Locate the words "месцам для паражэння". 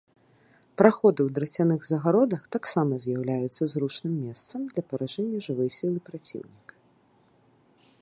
4.25-5.37